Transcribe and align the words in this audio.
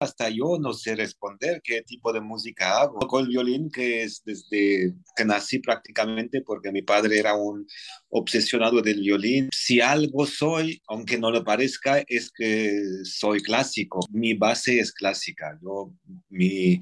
hasta 0.00 0.30
yo 0.30 0.58
no 0.58 0.72
sé 0.72 0.96
responder 0.96 1.60
qué 1.62 1.82
tipo 1.82 2.12
de 2.12 2.22
música 2.22 2.80
hago. 2.80 2.98
Con 3.00 3.24
el 3.24 3.28
violín, 3.28 3.70
que 3.70 4.02
es 4.02 4.22
desde 4.24 4.94
que 5.14 5.24
nací 5.26 5.58
prácticamente, 5.58 6.40
porque 6.40 6.72
mi 6.72 6.80
padre 6.80 7.18
era 7.18 7.34
un 7.34 7.66
obsesionado 8.08 8.80
del 8.80 9.00
violín. 9.00 9.50
Si 9.52 9.80
algo 9.80 10.24
soy, 10.26 10.80
aunque 10.88 11.18
no 11.18 11.30
lo 11.30 11.44
parezca, 11.44 12.02
es 12.06 12.30
que 12.30 12.80
soy 13.04 13.42
clásico. 13.42 14.00
Mi 14.10 14.32
base 14.34 14.80
es 14.80 14.90
clásica. 14.90 15.58
Yo, 15.62 15.92
mi, 16.30 16.80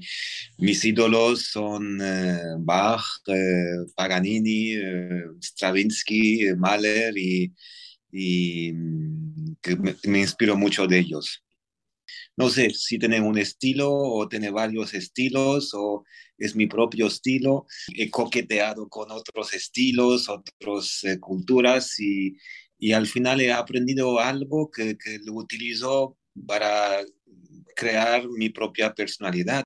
mis 0.57 0.85
ídolos 0.85 1.47
son 1.51 1.99
eh, 2.01 2.39
Bach, 2.59 3.03
eh, 3.27 3.85
Paganini, 3.95 4.73
eh, 4.75 5.23
Stravinsky, 5.41 6.53
Mahler 6.57 7.17
y, 7.17 7.53
y 8.13 8.71
mm, 8.71 9.57
que 9.61 9.75
me, 9.75 9.95
me 10.05 10.19
inspiro 10.19 10.55
mucho 10.55 10.87
de 10.87 10.99
ellos 10.99 11.43
no 12.39 12.49
sé 12.49 12.69
si 12.71 12.97
tiene 12.97 13.19
un 13.21 13.37
estilo 13.37 13.91
o 13.91 14.29
tiene 14.29 14.49
varios 14.49 14.93
estilos 14.93 15.73
o 15.73 16.05
es 16.37 16.55
mi 16.55 16.67
propio 16.67 17.07
estilo. 17.07 17.65
He 17.93 18.09
coqueteado 18.09 18.87
con 18.89 19.11
otros 19.11 19.53
estilos, 19.53 20.29
otras 20.29 21.03
eh, 21.03 21.19
culturas 21.19 21.99
y, 21.99 22.37
y, 22.77 22.93
al 22.93 23.07
final 23.07 23.41
he 23.41 23.51
aprendido 23.51 24.19
algo 24.19 24.71
que, 24.71 24.97
que 24.97 25.19
lo 25.25 25.33
utilizo 25.33 26.17
para 26.47 27.03
crear 27.75 28.27
mi 28.29 28.49
propia 28.49 28.93
personalidad. 28.93 29.63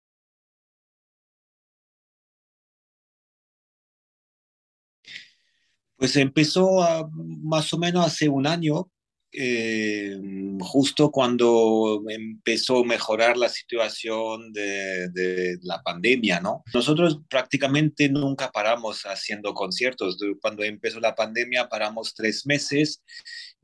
Pues 5.96 6.16
empezó 6.16 6.82
a, 6.84 7.08
más 7.14 7.74
o 7.74 7.78
menos 7.78 8.06
hace 8.06 8.30
un 8.30 8.48
año 8.48 8.90
eh, 9.36 10.16
justo 10.60 11.10
cuando 11.10 12.04
empezó 12.08 12.82
a 12.82 12.86
mejorar 12.86 13.36
la 13.36 13.50
situación 13.50 14.54
de, 14.54 15.58
la 15.64 15.82
pandemia, 15.82 16.40
¿no? 16.40 16.64
Nosotros 16.74 17.20
prácticamente 17.28 18.10
nunca 18.10 18.52
paramos 18.52 19.04
haciendo 19.04 19.54
conciertos. 19.56 20.18
Cuando 20.40 20.64
empezó 20.64 21.00
la 21.00 21.16
pandemia 21.16 21.68
paramos 21.68 22.14
tres 22.14 22.46
meses 22.46 23.02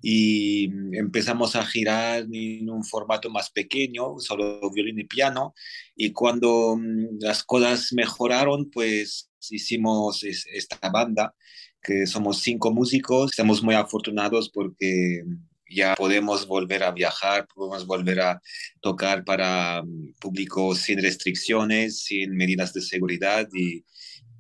y 0.02 0.72
empezamos 0.94 1.56
a 1.56 1.64
girar 1.66 2.26
en 2.32 2.70
un 2.70 2.84
formato 2.84 3.30
más 3.30 3.52
pequeño, 3.52 4.16
solo 4.20 4.60
violín 4.72 5.00
y 5.00 5.04
piano. 5.04 5.54
Y 5.96 6.12
cuando 6.14 6.78
mm, 6.78 7.20
las 7.20 7.44
cosas 7.44 7.94
mejoraron, 7.94 8.72
pues 8.72 9.30
hicimos 9.52 10.24
esta 10.24 10.90
banda 10.90 11.36
que 11.82 12.08
somos 12.08 12.42
cinco 12.42 12.72
músicos. 12.72 13.32
Estamos 13.32 13.62
muy 13.62 13.76
afortunados 13.76 14.50
porque 14.50 15.24
ya 15.70 15.96
podemos 15.96 16.48
volver 16.48 16.84
a 16.84 16.92
viajar, 16.92 17.48
podemos 17.54 17.86
volver 17.86 18.20
a 18.22 18.42
tocar 18.82 19.24
para 19.24 19.84
mm, 19.84 20.14
público 20.20 20.76
sin 20.76 21.02
restricciones, 21.02 22.02
sin 22.04 22.36
medidas 22.36 22.74
de 22.74 22.82
seguridad 22.82 23.48
y, 23.54 23.86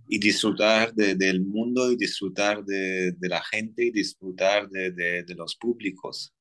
y 0.07 0.19
disfrutar 0.19 0.93
de, 0.93 1.15
del 1.15 1.41
mundo 1.41 1.91
y 1.91 1.95
disfrutar 1.95 2.63
de, 2.65 3.11
de, 3.11 3.29
la 3.29 3.43
gente 3.43 3.85
y 3.85 3.91
disfrutar 3.91 4.69
de, 4.69 4.91
de 4.91 5.35
los 5.35 5.55
públicos. 5.55 6.33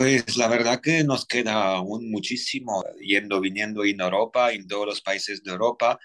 Pues 0.00 0.38
la 0.38 0.48
verdad 0.48 0.80
que 0.80 1.04
nos 1.04 1.26
queda 1.26 1.74
aún 1.74 2.10
muchísimo 2.10 2.82
yendo, 3.02 3.38
viniendo 3.38 3.84
en 3.84 4.00
Europa, 4.00 4.50
en 4.50 4.66
todos 4.66 4.86
los 4.86 5.02
países 5.02 5.44
de 5.44 5.50
Europa. 5.50 6.00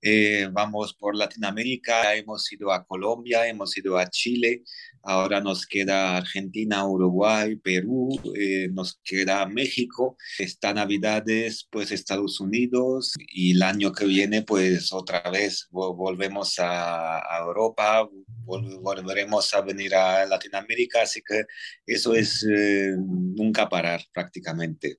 Eh, 0.00 0.48
vamos 0.52 0.94
por 0.94 1.16
Latinoamérica, 1.16 2.14
hemos 2.14 2.52
ido 2.52 2.70
a 2.70 2.84
Colombia, 2.84 3.48
hemos 3.48 3.76
ido 3.76 3.98
a 3.98 4.08
Chile, 4.08 4.62
ahora 5.02 5.40
nos 5.40 5.66
queda 5.66 6.16
Argentina, 6.16 6.86
Uruguay, 6.86 7.56
Perú, 7.56 8.08
eh, 8.36 8.68
nos 8.72 9.00
queda 9.04 9.46
México. 9.46 10.16
Esta 10.38 10.72
Navidades, 10.74 11.68
pues 11.70 11.90
Estados 11.92 12.40
Unidos 12.40 13.14
y 13.32 13.52
el 13.52 13.62
año 13.62 13.92
que 13.92 14.06
viene, 14.06 14.42
pues 14.42 14.92
otra 14.92 15.22
vez 15.30 15.68
volvemos 15.70 16.54
a, 16.58 17.20
Europa, 17.40 18.08
volveremos 18.44 19.52
a 19.54 19.60
venir 19.62 19.94
a 19.94 20.26
Latinoamérica, 20.26 21.02
así 21.02 21.20
que 21.26 21.44
eso 21.86 22.14
es 22.14 22.44
eh, 22.44 22.92
nunca 22.98 23.68
parar 23.68 24.02
prácticamente. 24.12 24.98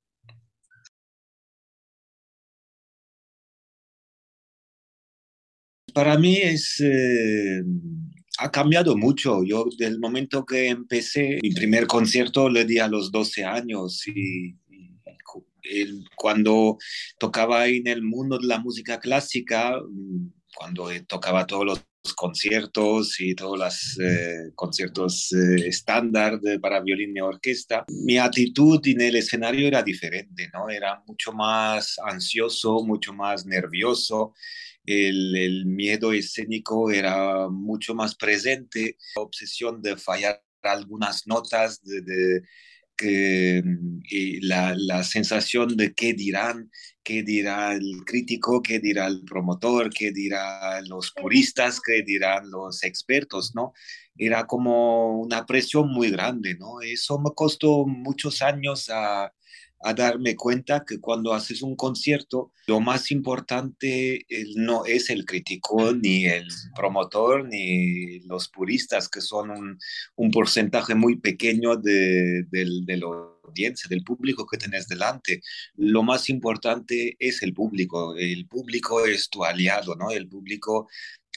Para 5.93 6.17
mí 6.17 6.37
es, 6.37 6.79
eh, 6.81 7.61
ha 8.39 8.51
cambiado 8.51 8.95
mucho. 8.97 9.43
Yo, 9.43 9.65
del 9.77 9.99
momento 9.99 10.45
que 10.45 10.67
empecé, 10.67 11.39
mi 11.41 11.51
primer 11.51 11.87
concierto 11.87 12.49
le 12.49 12.65
di 12.65 12.79
a 12.79 12.87
los 12.87 13.11
12 13.11 13.45
años 13.45 14.07
y, 14.07 14.55
y 15.63 16.03
cuando 16.15 16.77
tocaba 17.17 17.67
en 17.67 17.87
el 17.87 18.03
mundo 18.03 18.37
de 18.37 18.47
la 18.47 18.59
música 18.59 18.99
clásica, 18.99 19.79
cuando 20.55 20.89
tocaba 21.07 21.45
todos 21.47 21.65
los 21.65 21.85
conciertos 22.15 23.19
y 23.21 23.33
todos 23.33 23.57
los 23.57 23.97
eh, 24.01 24.51
conciertos 24.55 25.31
eh, 25.31 25.67
estándar 25.67 26.39
para 26.61 26.81
violín 26.81 27.15
y 27.15 27.21
orquesta, 27.21 27.85
mi 27.87 28.17
actitud 28.17 28.81
en 28.85 29.01
el 29.01 29.15
escenario 29.15 29.67
era 29.67 29.81
diferente, 29.81 30.49
¿no? 30.53 30.69
Era 30.69 31.01
mucho 31.07 31.31
más 31.31 31.95
ansioso, 32.05 32.83
mucho 32.83 33.13
más 33.13 33.45
nervioso. 33.45 34.33
El, 34.85 35.35
el 35.35 35.65
miedo 35.65 36.11
escénico 36.13 36.91
era 36.91 37.47
mucho 37.49 37.95
más 37.95 38.15
presente, 38.15 38.97
la 39.15 39.21
obsesión 39.23 39.81
de 39.81 39.97
fallar 39.97 40.43
algunas 40.63 41.27
notas, 41.27 41.81
de, 41.83 42.01
de 42.01 42.41
que 42.95 43.63
la, 44.41 44.75
la, 44.77 45.03
sensación 45.03 45.75
de 45.75 45.93
qué 45.93 46.13
dirán, 46.13 46.69
qué 47.03 47.23
dirá 47.23 47.73
el 47.73 48.03
crítico, 48.05 48.61
qué 48.61 48.79
dirá 48.79 49.07
el 49.07 49.23
promotor, 49.23 49.89
qué 49.89 50.11
dirán 50.11 50.87
los 50.87 51.11
puristas, 51.11 51.81
qué 51.81 52.03
dirán 52.03 52.49
los 52.49 52.83
expertos, 52.83 53.53
¿no? 53.55 53.73
Era 54.17 54.45
como 54.45 55.19
una 55.19 55.45
presión 55.45 55.89
muy 55.89 56.11
grande, 56.11 56.55
¿no? 56.55 56.81
Eso 56.81 57.19
me 57.19 57.31
costó 57.35 57.85
muchos 57.85 58.41
años 58.41 58.89
a, 58.89 59.33
a 59.83 59.93
darme 59.93 60.35
cuenta 60.35 60.85
que 60.85 60.99
cuando 60.99 61.33
haces 61.33 61.61
un 61.61 61.75
concierto, 61.75 62.51
lo 62.67 62.79
más 62.79 63.11
importante 63.11 64.25
no 64.55 64.85
es 64.85 65.09
el 65.09 65.25
crítico, 65.25 65.93
ni 65.93 66.25
el 66.25 66.47
promotor, 66.75 67.45
ni 67.45 68.19
los 68.21 68.47
puristas, 68.49 69.09
que 69.09 69.21
son 69.21 69.77
un, 70.15 70.31
porcentaje 70.31 70.95
muy 70.95 71.17
pequeño 71.17 71.75
de, 71.75 72.43
de, 72.49 72.65
de 72.85 73.01
audiencia, 73.43 73.87
del 73.89 74.03
público 74.03 74.47
que 74.47 74.57
tenés 74.57 74.87
delante. 74.87 75.41
Lo 75.75 76.03
más 76.03 76.29
importante 76.29 77.15
es 77.19 77.43
el 77.43 77.53
público. 77.53 78.15
El 78.15 78.47
público 78.47 79.05
es 79.05 79.29
tu 79.29 79.43
aliado, 79.43 79.95
¿no? 79.95 80.11
El 80.11 80.27
público 80.27 80.87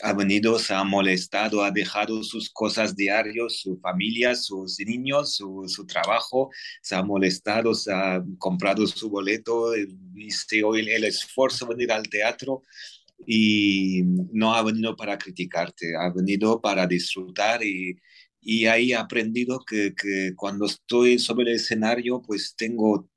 ha 0.03 0.13
venido, 0.13 0.59
se 0.59 0.75
ha 0.75 0.85
molestado, 0.85 1.63
ha 1.63 1.71
dejado 1.71 2.23
sus 2.23 2.51
cosas 2.51 2.95
diarios, 2.95 3.61
su 3.61 3.79
familia, 3.79 4.35
sus 4.35 4.79
niños, 4.81 5.37
su, 5.37 5.87
trabajo, 5.87 6.51
se 6.83 6.95
ha 6.95 7.03
molestado, 7.03 7.75
se 7.75 7.93
ha 7.93 8.23
comprado 8.39 8.87
su 8.87 9.09
boleto, 9.09 9.73
viste 10.13 10.63
hoy 10.63 10.89
el 10.89 11.05
esfuerzo 11.05 11.67
de 11.67 11.75
venir 11.75 11.93
al 11.93 12.09
teatro 12.09 12.63
y 13.27 14.03
no 14.33 14.55
ha 14.55 14.63
venido 14.63 14.95
para 14.97 15.17
criticarte, 15.17 15.95
ha 15.99 16.11
venido 16.11 16.61
para 16.61 16.87
disfrutar 16.87 17.65
y, 17.65 17.97
y 18.41 18.67
ahí 18.67 18.93
he 18.93 18.97
aprendido 18.97 19.65
que, 19.67 19.95
que 19.95 20.35
cuando 20.37 20.67
estoy 20.67 21.19
sobre 21.19 21.51
el 21.51 21.57
escenario, 21.57 22.21
pues 22.23 22.55
tengo 22.57 23.09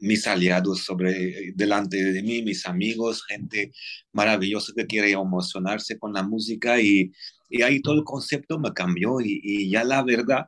mis 0.00 0.26
aliados 0.26 0.84
sobre, 0.84 1.52
delante 1.54 2.02
de 2.12 2.22
mí, 2.22 2.42
mis 2.42 2.66
amigos, 2.66 3.24
gente 3.26 3.72
maravillosa 4.12 4.72
que 4.74 4.86
quiere 4.86 5.12
emocionarse 5.12 5.98
con 5.98 6.12
la 6.12 6.22
música 6.22 6.80
y, 6.80 7.12
y 7.48 7.62
ahí 7.62 7.80
todo 7.80 7.94
el 7.94 8.04
concepto 8.04 8.58
me 8.58 8.72
cambió 8.72 9.20
y, 9.20 9.40
y, 9.42 9.70
ya 9.70 9.84
la 9.84 10.02
verdad, 10.02 10.46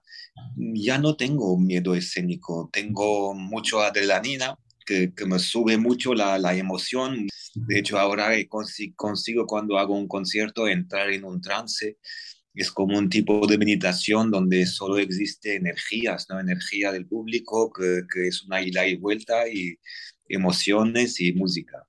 ya 0.56 0.98
no 0.98 1.16
tengo 1.16 1.58
miedo 1.58 1.94
escénico, 1.94 2.70
tengo 2.72 3.34
mucho 3.34 3.80
adrenalina 3.80 4.56
que, 4.86 5.12
que 5.14 5.26
me 5.26 5.38
sube 5.38 5.76
mucho 5.76 6.14
la, 6.14 6.38
la, 6.38 6.54
emoción. 6.56 7.28
De 7.54 7.78
hecho, 7.78 7.98
ahora 7.98 8.30
consigo, 8.48 8.94
consigo 8.96 9.46
cuando 9.46 9.78
hago 9.78 9.94
un 9.96 10.08
concierto 10.08 10.66
entrar 10.66 11.10
en 11.10 11.24
un 11.24 11.40
trance 11.40 11.98
es 12.54 12.70
como 12.70 12.98
un 12.98 13.08
tipo 13.08 13.46
de 13.46 13.58
meditación 13.58 14.30
donde 14.30 14.66
solo 14.66 14.98
existe 14.98 15.56
energías, 15.56 16.26
¿no? 16.28 16.40
Energía 16.40 16.92
del 16.92 17.06
público, 17.06 17.72
que, 17.72 18.02
que 18.12 18.28
es 18.28 18.42
una 18.44 18.62
ida 18.62 18.86
y 18.86 18.96
vuelta, 18.96 19.48
y 19.48 19.76
emociones 20.28 21.20
y 21.20 21.32
música. 21.32 21.86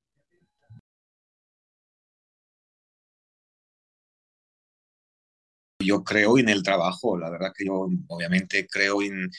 Yo 5.80 6.04
creo 6.04 6.38
en 6.38 6.48
el 6.50 6.64
trabajo, 6.64 7.18
la 7.18 7.30
verdad 7.30 7.52
que 7.56 7.66
yo 7.66 7.88
obviamente 8.08 8.66
creo 8.68 9.02
en, 9.02 9.30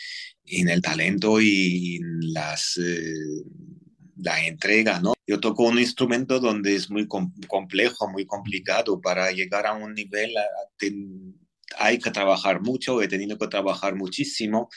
en 0.44 0.68
el 0.68 0.82
talento 0.82 1.40
y 1.40 1.96
en 1.96 2.32
las... 2.32 2.76
Eh, 2.78 3.44
la 4.16 4.46
entrega, 4.46 5.00
¿no? 5.00 5.13
Yo 5.26 5.40
toco 5.40 5.64
un 5.64 5.78
instrumento 5.78 6.38
donde 6.38 6.74
es 6.74 6.90
muy 6.90 7.06
com 7.06 7.32
complejo, 7.48 8.08
muy 8.10 8.26
complicado 8.26 9.00
para 9.00 9.30
llegar 9.32 9.66
a 9.66 9.72
un 9.72 9.94
nivel 9.94 10.34
hay 11.76 11.98
que 11.98 12.10
trabajar 12.10 12.60
mucho, 12.60 13.02
he 13.02 13.08
tenido 13.08 13.38
que 13.38 13.48
trabajar 13.48 13.96
muchísimo, 13.96 14.68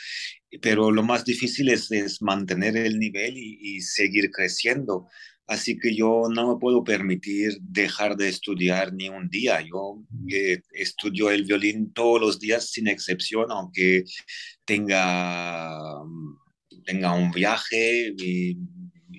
pero 0.61 0.91
lo 0.91 1.03
más 1.03 1.25
difícil 1.25 1.69
es, 1.69 1.91
es 1.91 2.21
mantener 2.21 2.77
el 2.77 2.97
nivel 2.99 3.37
y, 3.37 3.59
y, 3.61 3.81
seguir 3.81 4.31
creciendo. 4.31 5.07
Así 5.47 5.77
que 5.79 5.95
yo 5.95 6.23
no 6.29 6.53
me 6.53 6.59
puedo 6.59 6.83
permitir 6.83 7.57
dejar 7.61 8.17
de 8.17 8.27
estudiar 8.27 8.93
ni 8.93 9.07
un 9.07 9.29
día. 9.29 9.61
Yo 9.61 10.03
eh, 10.29 10.61
estudio 10.73 11.29
el 11.31 11.45
violín 11.45 11.93
todos 11.93 12.19
los 12.19 12.39
días 12.39 12.69
sin 12.69 12.87
excepción, 12.89 13.45
aunque 13.49 14.03
tenga, 14.65 15.79
tenga 16.85 17.13
un 17.13 17.31
viaje. 17.31 18.13
Y, 18.17 18.57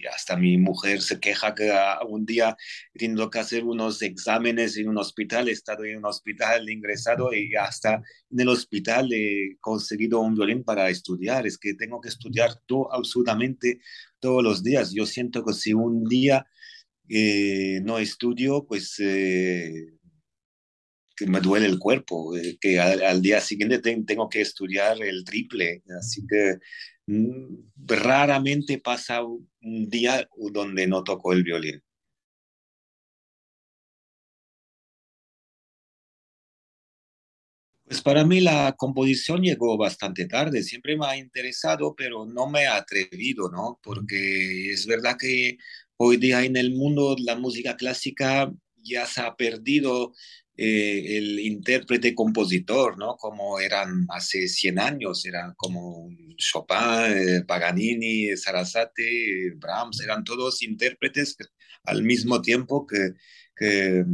hasta 0.06 0.36
mi 0.36 0.58
mujer 0.58 1.02
se 1.02 1.20
queja 1.20 1.54
que 1.54 1.72
un 2.08 2.24
día 2.24 2.56
teniendo 2.92 3.30
que 3.30 3.38
hacer 3.38 3.64
unos 3.64 4.02
exámenes 4.02 4.76
en 4.76 4.88
un 4.88 4.98
hospital, 4.98 5.48
he 5.48 5.52
estado 5.52 5.84
en 5.84 5.98
un 5.98 6.06
hospital 6.06 6.68
ingresado 6.70 7.32
y 7.34 7.54
hasta 7.54 8.02
en 8.30 8.40
el 8.40 8.48
hospital 8.48 9.12
he 9.12 9.56
conseguido 9.60 10.20
un 10.20 10.34
violín 10.34 10.64
para 10.64 10.88
estudiar. 10.90 11.46
Es 11.46 11.58
que 11.58 11.74
tengo 11.74 12.00
que 12.00 12.08
estudiar 12.08 12.50
todo 12.66 12.92
absolutamente 12.92 13.80
todos 14.20 14.42
los 14.42 14.62
días. 14.62 14.92
Yo 14.92 15.06
siento 15.06 15.44
que 15.44 15.52
si 15.54 15.72
un 15.72 16.04
día 16.04 16.46
eh, 17.08 17.80
no 17.84 17.98
estudio, 17.98 18.66
pues 18.66 18.96
eh, 18.98 19.97
que 21.18 21.26
me 21.26 21.40
duele 21.40 21.66
el 21.66 21.78
cuerpo, 21.78 22.36
eh, 22.36 22.58
que 22.60 22.78
al, 22.78 23.20
día 23.22 23.40
siguiente 23.40 23.78
tengo 23.80 24.28
que 24.28 24.40
estudiar 24.40 25.02
el 25.02 25.24
triple. 25.24 25.82
Así 25.98 26.26
que 26.26 26.58
Mm, 27.08 27.70
raramente 27.86 28.78
pasa 28.78 29.22
un 29.24 29.88
día 29.88 30.28
donde 30.52 30.86
no 30.86 31.02
toco 31.04 31.32
el 31.32 31.42
violín. 31.42 31.82
Pues 37.84 38.02
para 38.02 38.22
mí 38.24 38.40
la 38.40 38.74
composición 38.76 39.40
llegó 39.42 39.78
bastante 39.78 40.26
tarde, 40.26 40.62
siempre 40.62 40.96
me 40.96 41.06
ha 41.06 41.16
interesado, 41.16 41.94
pero 41.96 42.26
no 42.26 42.46
me 42.46 42.66
ha 42.66 42.76
atrevido, 42.76 43.50
¿no? 43.50 43.80
Porque 43.82 44.70
es 44.70 44.86
verdad 44.86 45.16
que 45.18 45.56
hoy 45.96 46.18
día 46.18 46.44
en 46.44 46.56
el 46.58 46.72
mundo 46.74 47.16
la 47.18 47.36
música 47.36 47.76
clásica 47.76 48.52
ya 48.82 49.06
se 49.06 49.20
ha 49.20 49.36
perdido 49.36 50.12
eh, 50.56 51.19
el 51.19 51.38
intérprete 51.38 52.14
compositor, 52.14 52.98
¿no? 52.98 53.16
Como 53.16 53.60
eran 53.60 54.06
hace 54.08 54.48
100 54.48 54.78
años, 54.80 55.25
eran 55.25 55.54
como 55.56 56.08
Chopin, 56.36 56.76
eh, 57.06 57.44
Paganini, 57.46 58.36
Sarasate, 58.36 59.52
Brahms, 59.56 60.00
eran 60.00 60.25
todos 60.25 60.62
intérpretes 60.62 61.36
al 61.84 62.02
mismo 62.02 62.42
tiempo 62.42 62.86
que, 62.86 63.12
que, 63.54 64.04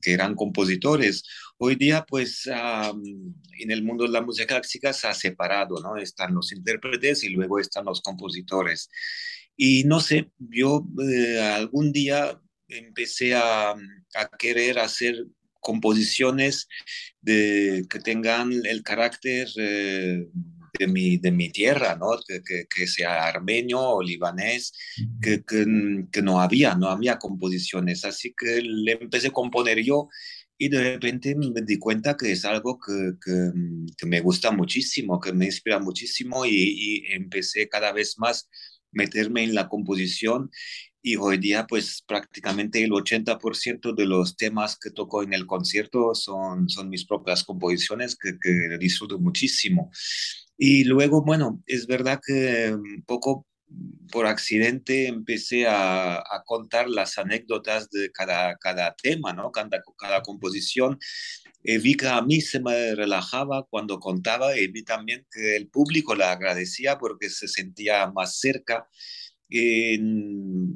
que 0.00 0.12
eran 0.12 0.34
compositores. 0.34 1.24
Hoy 1.58 1.76
día, 1.76 2.04
pues, 2.08 2.46
en 2.46 3.70
el 3.70 3.82
mundo 3.84 4.04
de 4.04 4.10
la 4.10 4.22
música 4.22 4.46
clásica 4.60 4.92
se 4.92 5.08
ha 5.08 5.14
separado, 5.14 5.76
¿no? 5.82 5.96
Están 5.96 6.34
los 6.34 6.52
intérpretes 6.52 7.22
y 7.24 7.28
luego 7.28 7.58
están 7.58 7.84
los 7.84 8.00
compositores. 8.00 8.88
Y 9.56 9.84
no 9.84 10.00
sé, 10.00 10.30
yo 10.38 10.86
eh, 11.06 11.40
algún 11.40 11.92
día 11.92 12.40
empecé 12.78 13.34
a, 13.34 13.70
a 13.70 14.28
querer 14.38 14.78
hacer 14.78 15.26
composiciones 15.62 16.68
de, 17.20 17.86
que 17.88 18.00
tengan 18.00 18.52
el 18.66 18.82
carácter 18.82 19.48
eh, 19.56 20.26
de, 20.78 20.86
mi, 20.86 21.16
de 21.16 21.30
mi 21.30 21.50
tierra, 21.50 21.96
¿no? 21.96 22.18
Que, 22.26 22.66
que, 22.68 22.86
sea 22.86 23.28
armenio 23.28 23.80
o 23.80 24.02
libanés, 24.02 24.72
que, 25.22 25.44
que, 25.44 26.22
no 26.22 26.40
había, 26.40 26.74
no 26.74 26.88
había 26.88 27.18
composiciones. 27.18 28.04
Así 28.04 28.34
que 28.36 28.60
le 28.60 28.92
empecé 29.00 29.28
a 29.28 29.32
componer 29.32 29.82
yo 29.82 30.08
y 30.58 30.68
de 30.68 30.94
repente 30.94 31.34
me 31.34 31.62
di 31.62 31.78
cuenta 31.78 32.16
que 32.16 32.32
es 32.32 32.44
algo 32.44 32.78
que, 32.78 33.12
que, 33.24 34.06
me 34.06 34.20
gusta 34.20 34.50
muchísimo, 34.50 35.20
que 35.20 35.32
me 35.32 35.46
inspira 35.46 35.78
muchísimo 35.78 36.44
y, 36.44 36.50
y 36.52 37.12
empecé 37.12 37.68
cada 37.68 37.92
vez 37.92 38.18
más 38.18 38.48
meterme 38.90 39.42
en 39.44 39.54
la 39.54 39.68
composición 39.68 40.50
y 41.02 41.16
hoy 41.16 41.38
día 41.38 41.66
pues 41.66 42.02
prácticamente 42.06 42.82
el 42.82 42.92
80% 42.92 43.94
de 43.94 44.06
los 44.06 44.36
temas 44.36 44.78
que 44.78 44.90
toco 44.90 45.22
en 45.22 45.34
el 45.34 45.46
concierto 45.46 46.14
son, 46.14 46.68
son 46.68 46.88
mis 46.88 47.04
propias 47.04 47.42
composiciones 47.42 48.16
que, 48.16 48.38
que 48.40 48.78
disfruto 48.78 49.18
muchísimo. 49.18 49.90
Y 50.56 50.84
luego, 50.84 51.22
bueno, 51.24 51.60
es 51.66 51.86
verdad 51.88 52.20
que 52.24 52.72
un 52.72 53.02
poco 53.04 53.46
por 54.10 54.26
accidente 54.26 55.08
empecé 55.08 55.66
a, 55.66 56.16
a, 56.18 56.42
contar 56.44 56.88
las 56.88 57.18
anécdotas 57.18 57.90
de 57.90 58.12
cada, 58.12 58.56
cada 58.58 58.94
tema, 58.94 59.32
¿no? 59.32 59.50
Cada, 59.50 59.82
cada 59.98 60.22
composición. 60.22 60.98
Y 61.64 61.78
vi 61.78 61.94
que 61.94 62.08
a 62.08 62.20
mí 62.22 62.40
se 62.40 62.60
me 62.60 62.94
relajaba 62.94 63.64
cuando 63.70 63.98
contaba 63.98 64.56
y 64.58 64.66
vi 64.68 64.84
también 64.84 65.26
que 65.32 65.56
el 65.56 65.68
público 65.68 66.14
la 66.14 66.32
agradecía 66.32 66.98
porque 66.98 67.30
se 67.30 67.48
sentía 67.48 68.10
más 68.10 68.38
cerca 68.38 68.88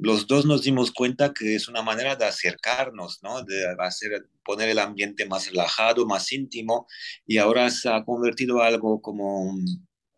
los 0.01 0.27
dos 0.27 0.45
nos 0.45 0.63
dimos 0.63 0.91
cuenta 0.91 1.33
que 1.33 1.55
es 1.55 1.67
una 1.67 1.81
manera 1.81 2.15
de 2.15 2.25
acercarnos, 2.25 3.19
¿no? 3.23 3.43
de 3.43 3.75
hacer, 3.79 4.27
poner 4.43 4.69
el 4.69 4.79
ambiente 4.79 5.25
más 5.25 5.49
relajado, 5.49 6.05
más 6.05 6.31
íntimo, 6.31 6.87
y 7.25 7.37
ahora 7.37 7.69
se 7.69 7.89
ha 7.89 8.03
convertido 8.03 8.61
algo 8.61 9.01
como, 9.01 9.55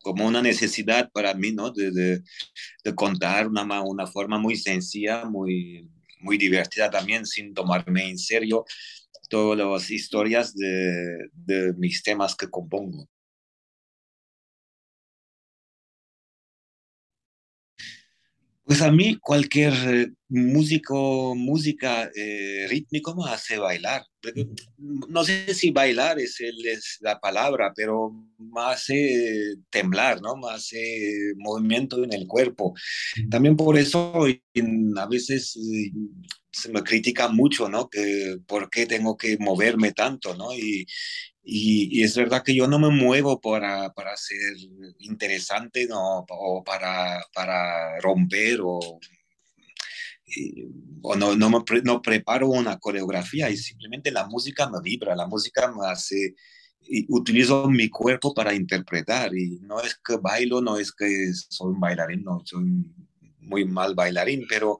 como 0.01 0.27
una 0.27 0.41
necesidad 0.41 1.09
para 1.11 1.33
mí, 1.33 1.51
¿no? 1.51 1.71
de, 1.71 1.91
de, 1.91 2.21
de 2.83 2.95
contar 2.95 3.47
una, 3.47 3.81
una 3.81 4.07
forma 4.07 4.37
muy 4.37 4.57
sencilla, 4.57 5.25
muy, 5.25 5.89
muy 6.19 6.37
divertida 6.37 6.89
también, 6.89 7.25
sin 7.25 7.53
tomarme 7.53 8.09
en 8.09 8.17
serio 8.17 8.65
todas 9.29 9.57
las 9.57 9.91
historias 9.91 10.55
de, 10.55 11.29
de 11.33 11.73
mis 11.77 12.03
temas 12.03 12.35
que 12.35 12.49
compongo. 12.49 13.07
Pues 18.69 18.83
a 18.83 18.91
mí 18.91 19.15
cualquier 19.15 19.73
eh, 19.73 20.11
músico, 20.27 21.33
música 21.33 22.07
eh, 22.15 22.67
rítmico 22.69 23.15
me 23.15 23.27
hace 23.31 23.57
bailar. 23.57 24.03
No 24.77 25.23
sé 25.23 25.55
si 25.55 25.71
bailar 25.71 26.19
es, 26.19 26.39
el, 26.39 26.63
es 26.67 26.99
la 27.01 27.19
palabra, 27.19 27.73
pero 27.75 28.11
me 28.37 28.61
hace 28.61 29.55
temblar, 29.71 30.21
¿no? 30.21 30.37
Me 30.37 30.51
hace 30.51 31.33
movimiento 31.37 32.03
en 32.03 32.13
el 32.13 32.27
cuerpo. 32.27 32.75
También 33.31 33.55
por 33.55 33.75
eso 33.75 34.13
a 34.97 35.07
veces 35.07 35.55
eh, 35.55 35.91
se 36.51 36.71
me 36.71 36.83
critica 36.83 37.27
mucho, 37.27 37.69
¿no? 37.69 37.89
Que 37.89 38.37
por 38.45 38.69
qué 38.69 38.85
tengo 38.85 39.17
que 39.17 39.35
moverme 39.39 39.93
tanto, 39.93 40.35
¿no? 40.35 40.53
Y, 40.53 40.85
y, 41.43 42.03
es 42.03 42.15
verdad 42.15 42.43
que 42.43 42.55
yo 42.55 42.67
no 42.67 42.79
me 42.79 42.89
muevo 42.89 43.39
para, 43.39 43.91
para 43.93 44.15
ser 44.17 44.55
interesante 44.99 45.87
¿no? 45.87 46.25
o 46.29 46.63
para, 46.63 47.21
para 47.33 47.99
romper 47.99 48.59
o, 48.61 48.79
o 51.01 51.15
no, 51.15 51.35
no, 51.35 51.49
me 51.49 51.59
no 51.83 52.01
preparo 52.01 52.49
una 52.49 52.77
coreografía 52.77 53.49
y 53.49 53.57
simplemente 53.57 54.11
la 54.11 54.27
música 54.27 54.69
me 54.69 54.79
vibra, 54.81 55.15
la 55.15 55.27
música 55.27 55.71
me 55.71 55.87
hace, 55.87 56.35
y 56.81 57.05
utilizo 57.09 57.69
mi 57.69 57.89
cuerpo 57.89 58.33
para 58.33 58.53
interpretar 58.53 59.35
y 59.35 59.59
no 59.61 59.81
es 59.81 59.95
que 59.95 60.17
bailo, 60.17 60.61
no 60.61 60.77
es 60.77 60.91
que 60.91 61.31
soy 61.33 61.73
un 61.73 61.79
bailarín, 61.79 62.23
no, 62.23 62.41
soy 62.45 62.85
muy 63.49 63.65
mal 63.65 63.95
bailarín, 63.95 64.45
pero, 64.47 64.79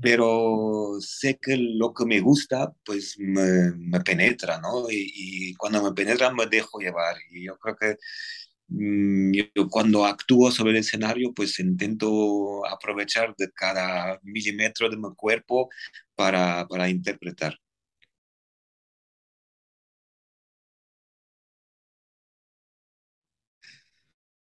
pero 0.00 0.96
sé 1.00 1.38
que 1.40 1.56
lo 1.56 1.92
que 1.92 2.06
me 2.06 2.20
gusta, 2.20 2.72
pues 2.84 3.16
me, 3.18 3.72
me 3.76 4.00
penetra, 4.00 4.60
¿no? 4.60 4.90
Y, 4.90 5.12
y, 5.50 5.54
cuando 5.56 5.82
me 5.82 5.92
penetra 5.92 6.32
me 6.32 6.46
dejo 6.46 6.78
llevar. 6.80 7.16
Y 7.30 7.46
yo 7.46 7.58
creo 7.58 7.76
que 7.76 7.96
mm, 8.68 9.32
yo 9.54 9.68
cuando 9.70 10.04
actúo 10.06 10.50
sobre 10.50 10.72
el 10.72 10.78
escenario, 10.78 11.32
pues 11.34 11.58
intento 11.60 12.66
aprovechar 12.66 13.34
de 13.36 13.50
cada 13.52 14.20
milímetro 14.22 14.88
de 14.90 14.96
mi 14.96 15.14
cuerpo 15.16 15.68
para, 16.14 16.66
para 16.68 16.88
interpretar. 16.88 17.58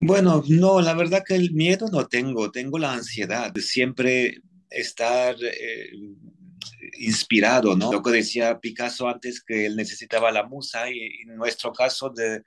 Bueno, 0.01 0.45
no, 0.49 0.81
la 0.81 0.95
verdad 0.95 1.23
que 1.27 1.35
el 1.35 1.53
miedo 1.53 1.89
no 1.91 2.07
tengo, 2.07 2.51
tengo 2.51 2.79
la 2.79 2.93
ansiedad 2.93 3.53
de 3.53 3.63
siempre 3.63 4.43
estar 4.69 5.37
eh, 5.43 5.91
inspirado, 6.99 7.77
¿no? 7.77 7.93
Lo 7.93 8.03
que 8.03 8.11
decía 8.11 8.59
Picasso 8.61 9.09
antes, 9.09 9.43
que 9.43 9.67
él 9.67 9.77
necesitaba 9.77 10.31
la 10.33 10.47
musa 10.47 10.91
y 10.91 11.23
en 11.23 11.37
nuestro 11.37 11.73
caso 11.73 12.11
de 12.11 12.43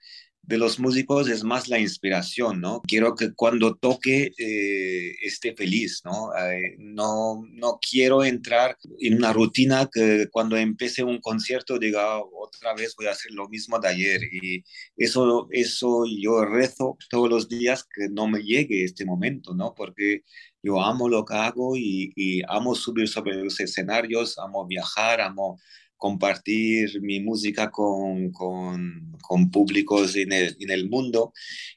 de 0.49 0.57
los 0.57 0.79
músicos 0.79 1.29
es 1.29 1.43
más 1.43 1.67
la 1.67 1.77
inspiración, 1.77 2.59
¿no? 2.59 2.81
Quiero 2.81 3.13
que 3.13 3.33
cuando 3.35 3.75
toque 3.75 4.31
eh, 4.35 5.15
esté 5.21 5.53
feliz, 5.55 6.01
¿no? 6.03 6.35
Eh, 6.35 6.75
¿no? 6.79 7.45
No 7.51 7.79
quiero 7.79 8.23
entrar 8.23 8.75
en 8.99 9.17
una 9.17 9.31
rutina 9.31 9.87
que 9.93 10.27
cuando 10.31 10.57
empiece 10.57 11.03
un 11.03 11.19
concierto 11.21 11.77
diga 11.77 12.19
otra 12.23 12.73
vez 12.73 12.95
voy 12.97 13.05
a 13.05 13.11
hacer 13.11 13.31
lo 13.31 13.47
mismo 13.47 13.77
de 13.77 13.89
ayer 13.89 14.21
y 14.23 14.63
eso, 14.97 15.47
eso 15.51 16.05
yo 16.07 16.43
rezo 16.45 16.97
todos 17.11 17.29
los 17.29 17.47
días 17.47 17.83
que 17.83 18.09
no 18.09 18.27
me 18.27 18.41
llegue 18.41 18.83
este 18.83 19.05
momento, 19.05 19.53
¿no? 19.53 19.75
Porque 19.75 20.23
yo 20.63 20.81
amo 20.81 21.09
lo 21.09 21.25
que 21.25 21.35
hago 21.35 21.77
y, 21.77 22.11
y 22.15 22.41
amo 22.47 22.73
subir 22.73 23.07
sobre 23.07 23.35
los 23.35 23.59
escenarios, 23.59 24.39
amo 24.39 24.65
viajar, 24.65 25.21
amo 25.21 25.59
compartir 25.99 27.01
mi 27.01 27.19
música 27.19 27.69
con, 27.69 28.31
con, 28.31 29.17
con 29.21 29.51
públicos 29.51 30.15
en 30.15 30.31
el, 30.31 30.57
en 30.59 30.71
el, 30.71 30.89
mundo 30.89 31.33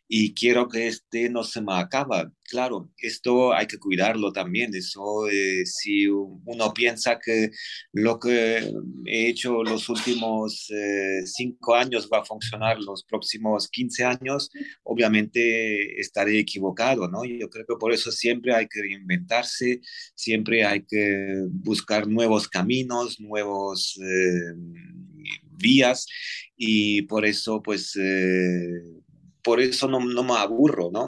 y 0.08 0.32
quiero 0.32 0.68
que 0.68 0.86
este 0.86 1.28
no 1.28 1.42
se 1.42 1.60
me 1.60 1.74
acaba. 1.74 2.32
Claro, 2.52 2.90
esto 2.98 3.54
hay 3.54 3.66
que 3.66 3.78
cuidarlo 3.78 4.30
también. 4.30 4.74
Eso, 4.74 5.26
eh, 5.26 5.64
si 5.64 6.06
uno 6.06 6.74
piensa 6.74 7.18
que 7.18 7.50
lo 7.94 8.18
que 8.18 8.70
he 9.06 9.28
hecho 9.28 9.64
los 9.64 9.88
últimos 9.88 10.68
eh, 10.68 11.22
cinco 11.24 11.74
años 11.74 12.10
va 12.12 12.18
a 12.18 12.24
funcionar 12.26 12.78
los 12.78 13.04
próximos 13.04 13.68
15 13.68 14.04
años, 14.04 14.50
obviamente 14.82 15.98
estaré 15.98 16.38
equivocado, 16.40 17.08
¿no? 17.08 17.24
Yo 17.24 17.48
creo 17.48 17.64
que 17.66 17.76
por 17.80 17.90
eso 17.94 18.12
siempre 18.12 18.54
hay 18.54 18.66
que 18.68 18.82
reinventarse, 18.82 19.80
siempre 20.14 20.66
hay 20.66 20.84
que 20.84 21.46
buscar 21.52 22.06
nuevos 22.06 22.48
caminos, 22.48 23.18
nuevos 23.18 23.98
eh, 23.98 24.52
vías 25.52 26.06
y 26.54 27.00
por 27.02 27.24
eso, 27.24 27.62
pues, 27.62 27.98
por 29.42 29.60
eso 29.62 29.88
no 29.88 30.00
me 30.22 30.34
aburro, 30.34 30.90
¿no? 30.92 31.06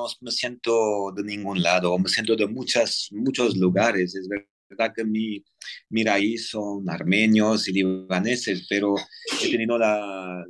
No 0.00 0.06
me 0.20 0.30
siento 0.30 1.12
de 1.14 1.22
ningún 1.22 1.62
lado, 1.62 1.98
me 1.98 2.08
siento 2.08 2.36
de 2.36 2.46
muchas, 2.46 3.08
muchos 3.12 3.56
lugares. 3.56 4.14
Es 4.14 4.28
verdad 4.68 4.92
que 4.94 5.04
mi, 5.04 5.44
mi 5.88 6.04
raíz 6.04 6.48
son 6.50 6.88
armenios 6.88 7.68
y 7.68 7.72
libaneses, 7.72 8.66
pero 8.68 8.94
he 9.42 9.50
tenido 9.50 9.78
la, 9.78 10.44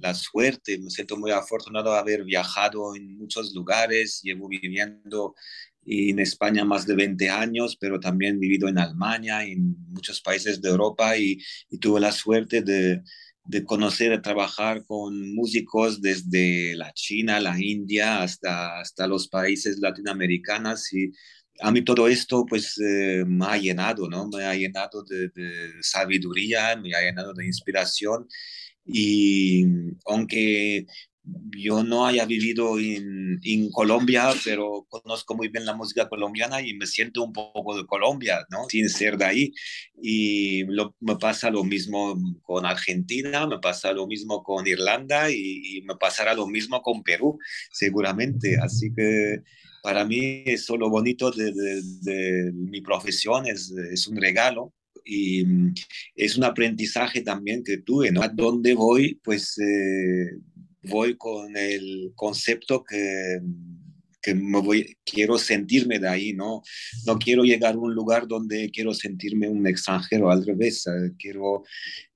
la 0.00 0.14
suerte, 0.14 0.78
me 0.78 0.90
siento 0.90 1.16
muy 1.16 1.30
afortunado 1.30 1.92
de 1.92 1.98
haber 1.98 2.24
viajado 2.24 2.96
en 2.96 3.16
muchos 3.18 3.54
lugares, 3.54 4.20
llevo 4.22 4.48
viviendo 4.48 5.34
en 5.84 6.18
España 6.18 6.64
más 6.64 6.86
de 6.86 6.94
20 6.94 7.28
años, 7.30 7.76
pero 7.80 7.98
también 7.98 8.38
vivido 8.38 8.68
en 8.68 8.78
Alemania, 8.78 9.44
en 9.44 9.76
muchos 9.88 10.20
países 10.20 10.60
de 10.60 10.68
Europa 10.68 11.16
y, 11.16 11.38
y 11.70 11.78
tuve 11.78 12.00
la 12.00 12.12
suerte 12.12 12.62
de, 12.62 13.02
de 13.44 13.64
conocer 13.64 14.12
y 14.12 14.22
trabajar 14.22 14.84
con 14.86 15.34
músicos 15.34 16.00
desde 16.00 16.76
la 16.76 16.92
China, 16.92 17.40
la 17.40 17.56
India, 17.60 18.22
hasta, 18.22 18.80
hasta 18.80 19.06
los 19.06 19.28
países 19.28 19.78
latinoamericanos 19.80 20.92
y 20.92 21.10
a 21.60 21.70
mí 21.70 21.82
todo 21.84 22.08
esto 22.08 22.46
pues 22.46 22.78
eh, 22.78 23.24
me 23.26 23.46
ha 23.46 23.58
llenado, 23.58 24.08
¿no? 24.08 24.28
Me 24.28 24.44
ha 24.44 24.54
llenado 24.54 25.02
de, 25.04 25.28
de, 25.34 25.72
sabiduría, 25.82 26.76
me 26.76 26.94
ha 26.94 27.00
llenado 27.02 27.34
de 27.34 27.46
inspiración 27.46 28.26
y 28.86 29.64
aunque 30.06 30.86
yo 31.22 31.84
no 31.84 32.06
haya 32.06 32.24
vivido 32.24 32.78
en, 32.78 33.38
en, 33.42 33.70
Colombia, 33.70 34.32
pero 34.44 34.86
conozco 34.88 35.34
muy 35.34 35.48
bien 35.48 35.66
la 35.66 35.74
música 35.74 36.08
colombiana 36.08 36.60
y 36.62 36.74
me 36.74 36.86
siento 36.86 37.22
un 37.22 37.32
poco 37.32 37.76
de 37.76 37.86
Colombia, 37.86 38.46
¿no? 38.50 38.64
Sin 38.68 38.88
ser 38.88 39.16
de 39.16 39.24
ahí. 39.24 39.52
Y 40.02 40.64
me 41.00 41.16
pasa 41.16 41.50
lo 41.50 41.64
mismo 41.64 42.16
con 42.42 42.64
Argentina, 42.64 43.46
me 43.46 43.58
pasa 43.58 43.92
lo 43.92 44.06
mismo 44.06 44.42
con 44.42 44.66
Irlanda 44.66 45.30
y, 45.30 45.82
me 45.84 45.96
pasará 45.96 46.34
lo 46.34 46.46
mismo 46.46 46.80
con 46.82 47.02
Perú, 47.02 47.38
seguramente. 47.72 48.56
Así 48.62 48.92
que 48.94 49.42
para 49.82 50.04
mí 50.04 50.42
es 50.46 50.68
lo 50.68 50.90
bonito 50.90 51.30
de, 51.30 51.52
de, 51.52 52.52
mi 52.52 52.80
profesión, 52.80 53.46
es, 53.46 53.70
un 54.06 54.16
regalo 54.16 54.72
y 55.04 55.44
es 56.14 56.36
un 56.36 56.44
aprendizaje 56.44 57.22
también 57.22 57.64
que 57.64 57.78
tuve, 57.78 58.10
¿no? 58.10 58.22
A 58.22 58.28
dónde 58.28 58.74
voy, 58.74 59.18
pues 59.24 59.58
eh, 59.58 60.38
voy 60.82 61.16
con 61.16 61.56
el 61.56 62.12
concepto 62.14 62.82
que, 62.82 63.40
que 64.22 64.34
me 64.34 64.60
voy, 64.60 64.96
quiero 65.04 65.38
sentirme 65.38 65.98
de 65.98 66.08
ahí, 66.08 66.32
¿no? 66.32 66.62
No 67.06 67.18
quiero 67.18 67.42
llegar 67.42 67.74
a 67.74 67.78
un 67.78 67.94
lugar 67.94 68.26
donde 68.26 68.70
quiero 68.70 68.94
sentirme 68.94 69.48
un 69.48 69.66
extranjero, 69.66 70.30
al 70.30 70.44
revés, 70.44 70.86
eh, 70.86 71.12
quiero, 71.18 71.64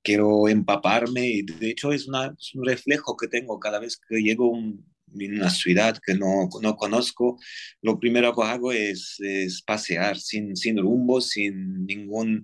quiero 0.03 0.47
empaparme 0.47 1.27
y 1.27 1.41
de 1.43 1.69
hecho 1.71 1.91
es, 1.91 2.07
una, 2.07 2.33
es 2.37 2.53
un 2.55 2.65
reflejo 2.65 3.15
que 3.17 3.27
tengo 3.27 3.59
cada 3.59 3.79
vez 3.79 3.97
que 3.97 4.21
llego 4.21 4.45
a 4.45 4.57
un, 4.57 4.85
en 5.13 5.35
una 5.35 5.49
ciudad 5.49 5.97
que 6.05 6.15
no, 6.15 6.49
no 6.61 6.75
conozco, 6.75 7.39
lo 7.81 7.99
primero 7.99 8.33
que 8.33 8.43
hago 8.43 8.71
es, 8.71 9.17
pasear 9.65 10.17
sin, 10.17 10.55
sin 10.55 10.77
rumbo, 10.77 11.21
sin 11.21 11.85
ningún 11.85 12.43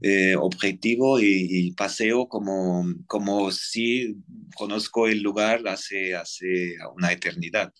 eh, 0.00 0.36
objetivo 0.36 1.20
y, 1.20 1.46
y, 1.50 1.72
paseo 1.72 2.28
como, 2.28 2.84
como 3.06 3.50
si 3.50 4.16
conozco 4.56 5.08
el 5.08 5.22
lugar 5.22 5.66
hace, 5.66 6.14
hace 6.14 6.76
una 6.94 7.12
eternidad. 7.12 7.72